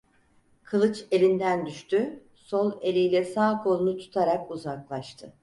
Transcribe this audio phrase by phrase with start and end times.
[0.63, 5.33] Kılıç elinden düştü, sol eliyle sağ kolunu tutarak uzaklaştı.